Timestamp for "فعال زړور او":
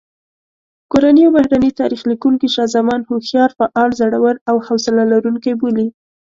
3.59-4.55